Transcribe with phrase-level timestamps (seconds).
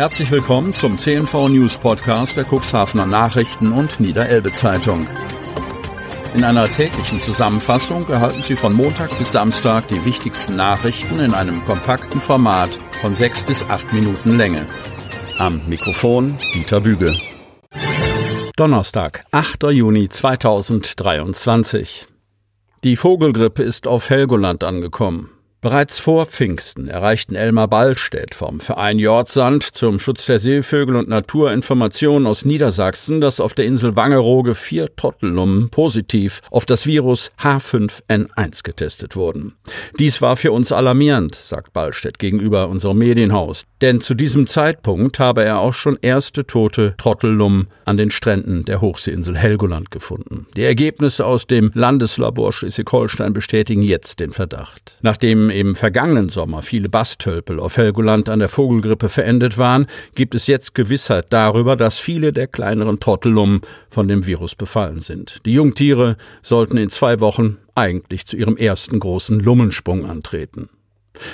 [0.00, 5.06] Herzlich willkommen zum CNV News Podcast der Cuxhavener Nachrichten und Niederelbe Zeitung.
[6.34, 11.62] In einer täglichen Zusammenfassung erhalten Sie von Montag bis Samstag die wichtigsten Nachrichten in einem
[11.66, 12.70] kompakten Format
[13.02, 14.64] von sechs bis acht Minuten Länge.
[15.36, 17.14] Am Mikrofon Dieter Büge.
[18.56, 19.64] Donnerstag, 8.
[19.64, 22.06] Juni 2023.
[22.84, 25.28] Die Vogelgrippe ist auf Helgoland angekommen.
[25.62, 32.26] Bereits vor Pfingsten erreichten Elmar Ballstedt vom Verein Jordsand zum Schutz der Seevögel und Naturinformationen
[32.26, 39.16] aus Niedersachsen, dass auf der Insel Wangerooge vier Trottellummen positiv auf das Virus H5N1 getestet
[39.16, 39.52] wurden.
[39.98, 45.44] Dies war für uns alarmierend, sagt Ballstedt gegenüber unserem Medienhaus, denn zu diesem Zeitpunkt habe
[45.44, 50.46] er auch schon erste tote Trottellummen an den Stränden der Hochseeinsel Helgoland gefunden.
[50.56, 54.96] Die Ergebnisse aus dem Landeslabor Schleswig-Holstein bestätigen jetzt den Verdacht.
[55.02, 60.46] Nachdem im vergangenen Sommer viele Bastölpel auf Helgoland an der Vogelgrippe verendet waren, gibt es
[60.46, 65.44] jetzt Gewissheit darüber, dass viele der kleineren Trottellummen von dem Virus befallen sind.
[65.44, 70.68] Die Jungtiere sollten in zwei Wochen eigentlich zu ihrem ersten großen Lummensprung antreten.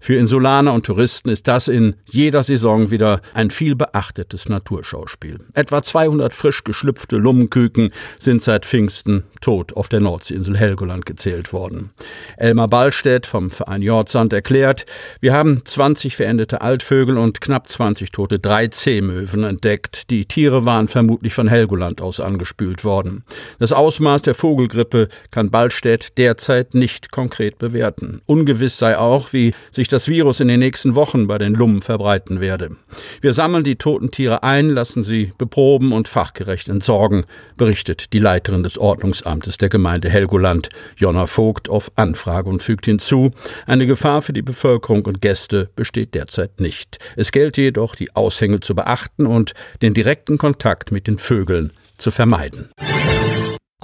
[0.00, 5.40] Für Insulaner und Touristen ist das in jeder Saison wieder ein viel beachtetes Naturschauspiel.
[5.54, 11.90] Etwa 200 frisch geschlüpfte Lummenküken sind seit Pfingsten tot auf der Nordseeinsel Helgoland gezählt worden.
[12.36, 14.86] Elmar Ballstedt vom Verein Jordsand erklärt,
[15.20, 20.10] wir haben 20 verendete Altvögel und knapp 20 tote 3C-Möwen entdeckt.
[20.10, 23.24] Die Tiere waren vermutlich von Helgoland aus angespült worden.
[23.58, 28.20] Das Ausmaß der Vogelgrippe kann Ballstedt derzeit nicht konkret bewerten.
[28.26, 32.40] Ungewiss sei auch, wie sich das Virus in den nächsten Wochen bei den Lummen verbreiten
[32.40, 32.76] werde.
[33.20, 37.24] Wir sammeln die toten Tiere ein, lassen sie beproben und fachgerecht entsorgen,
[37.56, 43.32] berichtet die Leiterin des Ordnungsamtes der Gemeinde Helgoland, Jonna Vogt, auf Anfrage und fügt hinzu,
[43.66, 46.98] eine Gefahr für die Bevölkerung und Gäste besteht derzeit nicht.
[47.16, 52.10] Es gelte jedoch, die Aushänge zu beachten und den direkten Kontakt mit den Vögeln zu
[52.10, 52.68] vermeiden.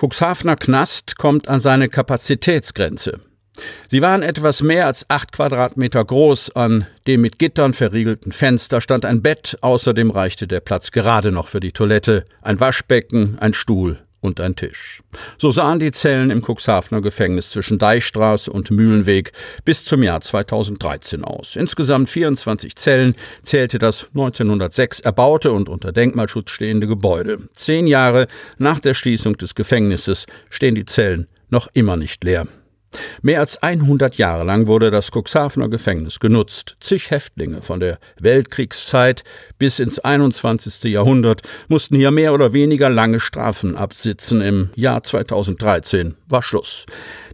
[0.00, 3.20] Cuxhavener Knast kommt an seine Kapazitätsgrenze.
[3.89, 6.57] Sie waren etwas mehr als acht Quadratmeter groß.
[6.57, 9.57] An dem mit Gittern verriegelten Fenster stand ein Bett.
[9.61, 14.57] Außerdem reichte der Platz gerade noch für die Toilette, ein Waschbecken, ein Stuhl und ein
[14.57, 15.03] Tisch.
[15.39, 19.33] So sahen die Zellen im Cuxhavener Gefängnis zwischen Deichstraße und Mühlenweg
[19.64, 21.57] bis zum Jahr 2013 aus.
[21.57, 27.48] Insgesamt 24 Zellen zählte das 1906 erbaute und unter Denkmalschutz stehende Gebäude.
[27.53, 28.27] Zehn Jahre
[28.57, 32.48] nach der Schließung des Gefängnisses stehen die Zellen noch immer nicht leer.
[33.23, 36.77] Mehr als 100 Jahre lang wurde das Cuxhavener Gefängnis genutzt.
[36.81, 39.25] Zig Häftlinge von der Weltkriegszeit
[39.59, 40.85] bis ins 21.
[40.85, 44.41] Jahrhundert mussten hier mehr oder weniger lange Strafen absitzen.
[44.41, 46.87] Im Jahr 2013 war Schluss.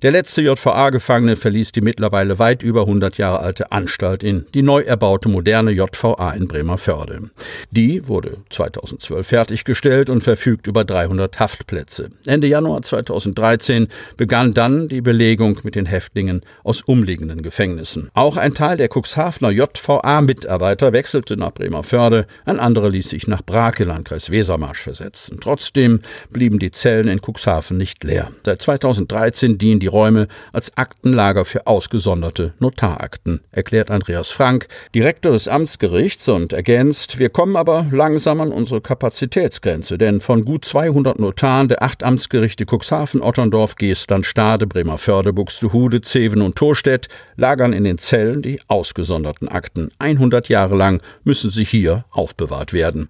[0.03, 4.81] Der letzte JVA-Gefangene verließ die mittlerweile weit über 100 Jahre alte Anstalt in die neu
[4.81, 7.31] erbaute moderne JVA in Bremerförde.
[7.71, 12.09] Die wurde 2012 fertiggestellt und verfügt über 300 Haftplätze.
[12.25, 18.11] Ende Januar 2013 begann dann die Belegung mit den Häftlingen aus umliegenden Gefängnissen.
[18.15, 23.85] Auch ein Teil der Cuxhavener JVA-Mitarbeiter wechselte nach Bremerförde, ein anderer ließ sich nach Brake,
[23.85, 25.39] Landkreis Wesermarsch, versetzen.
[25.41, 26.01] Trotzdem
[26.31, 28.31] blieben die Zellen in Cuxhaven nicht leer.
[28.45, 35.49] Seit 2013 dienen die Räume als Aktenlager für ausgesonderte Notarakten, erklärt Andreas Frank, Direktor des
[35.49, 41.69] Amtsgerichts und ergänzt, wir kommen aber langsam an unsere Kapazitätsgrenze, denn von gut 200 Notaren
[41.69, 47.97] der acht Amtsgerichte Cuxhaven, Otterndorf, Geestland, Stade, Bremerförde, Buxtehude, Zeven und Torstedt lagern in den
[47.97, 49.91] Zellen die ausgesonderten Akten.
[49.99, 53.09] 100 Jahre lang müssen sie hier aufbewahrt werden.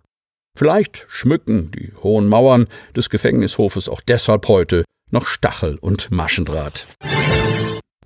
[0.57, 6.87] Vielleicht schmücken die hohen Mauern des Gefängnishofes auch deshalb heute noch Stachel und Maschendraht.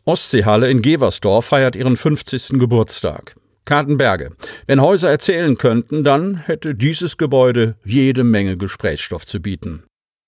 [0.06, 2.58] Ostseehalle in Geversdorf feiert ihren 50.
[2.58, 3.36] Geburtstag.
[3.66, 4.30] Kartenberge.
[4.66, 9.82] Wenn Häuser erzählen könnten, dann hätte dieses Gebäude jede Menge Gesprächsstoff zu bieten.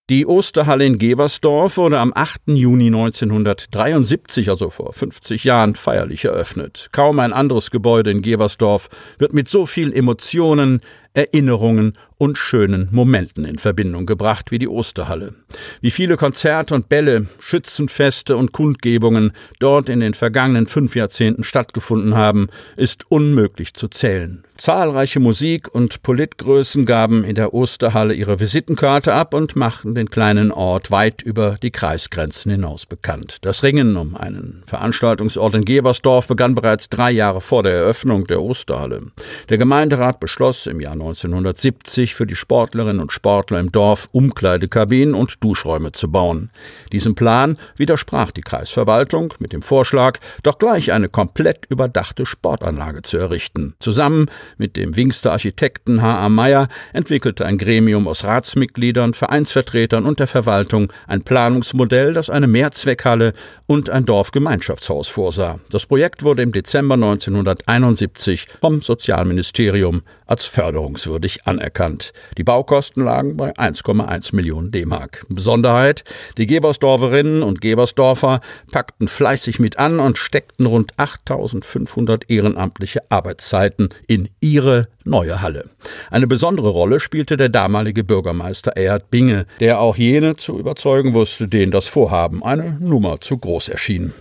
[0.09, 2.43] Die Osterhalle in Geversdorf wurde am 8.
[2.47, 6.91] Juni 1973, also vor 50 Jahren, feierlich eröffnet.
[6.93, 10.81] Kaum ein anderes Gebäude in Geversdorf wird mit so viel Emotionen,
[11.17, 15.35] Erinnerungen und schönen Momenten in Verbindung gebracht wie die Osterhalle.
[15.81, 22.15] Wie viele Konzerte und Bälle, Schützenfeste und Kundgebungen dort in den vergangenen fünf Jahrzehnten stattgefunden
[22.15, 24.45] haben, ist unmöglich zu zählen.
[24.59, 30.51] Zahlreiche Musik- und Politgrößen gaben in der Osterhalle ihre Visitenkarte ab und machten den kleinen
[30.51, 33.39] Ort weit über die Kreisgrenzen hinaus bekannt.
[33.43, 38.41] Das Ringen um einen Veranstaltungsort in Geversdorf begann bereits drei Jahre vor der Eröffnung der
[38.41, 39.03] Osterhalle.
[39.51, 45.43] Der Gemeinderat beschloss im Jahr 1970 für die Sportlerinnen und Sportler im Dorf Umkleidekabinen und
[45.43, 46.51] Duschräume zu bauen.
[46.93, 53.19] Diesem Plan widersprach die Kreisverwaltung mit dem Vorschlag, doch gleich eine komplett überdachte Sportanlage zu
[53.19, 53.75] errichten.
[53.79, 54.27] Zusammen
[54.57, 56.29] mit dem Wingster Architekten H.A.
[56.29, 63.33] Meyer entwickelte ein Gremium aus Ratsmitgliedern, Vereinsvertretern und der Verwaltung ein Planungsmodell, das eine Mehrzweckhalle
[63.67, 65.61] und ein Dorfgemeinschaftshaus vorsah.
[65.71, 70.45] Das Projekt wurde im Dezember 1971 vom Sozialministerium als
[70.87, 72.13] förderungswürdig anerkannt.
[72.39, 75.25] Die Baukosten lagen bei 1,1 Millionen D-Mark.
[75.29, 76.05] Besonderheit,
[76.39, 78.41] die Gebersdorferinnen und Gebersdorfer
[78.71, 85.65] packten fleißig mit an und steckten rund 8500 ehrenamtliche Arbeitszeiten in ihre neue Halle.
[86.11, 91.49] Eine besondere Rolle spielte der damalige Bürgermeister Erhard Binge, der auch jene zu überzeugen wusste,
[91.49, 94.13] denen das Vorhaben eine Nummer zu groß erschien.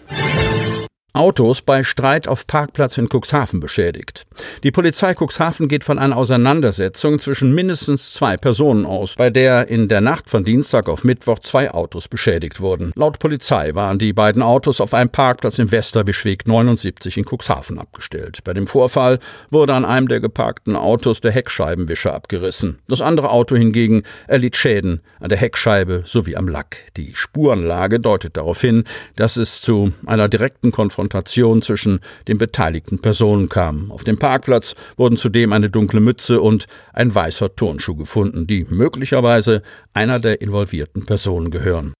[1.15, 4.25] Autos bei Streit auf Parkplatz in Cuxhaven beschädigt.
[4.63, 9.87] Die Polizei Cuxhaven geht von einer Auseinandersetzung zwischen mindestens zwei Personen aus, bei der in
[9.87, 12.91] der Nacht von Dienstag auf Mittwoch zwei Autos beschädigt wurden.
[12.95, 18.39] Laut Polizei waren die beiden Autos auf einem Parkplatz im Westerwischweg 79 in Cuxhaven abgestellt.
[18.43, 19.19] Bei dem Vorfall
[19.49, 22.79] wurde an einem der geparkten Autos der Heckscheibenwischer abgerissen.
[22.89, 26.75] Das andere Auto hingegen erlitt Schäden an der Heckscheibe sowie am Lack.
[26.97, 28.83] Die Spurenlage deutet darauf hin,
[29.15, 33.91] dass es zu einer direkten Konfrontation Konfrontation zwischen den beteiligten Personen kam.
[33.91, 39.61] Auf dem Parkplatz wurden zudem eine dunkle Mütze und ein weißer Turnschuh gefunden, die möglicherweise
[39.93, 41.93] einer der involvierten Personen gehören.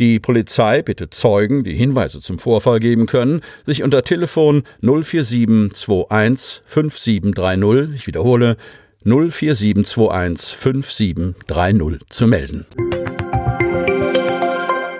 [0.00, 7.94] Die Polizei bittet Zeugen, die Hinweise zum Vorfall geben können, sich unter Telefon 04721 5730,
[7.94, 8.56] ich wiederhole
[9.04, 12.66] 04721 5730 zu melden.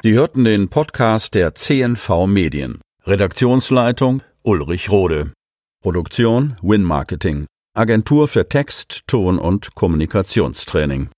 [0.02, 2.81] Sie hörten den Podcast der CNV Medien.
[3.08, 5.32] Redaktionsleitung Ulrich Rode.
[5.82, 7.46] Produktion Win Marketing.
[7.75, 11.08] Agentur für Text, Ton und Kommunikationstraining.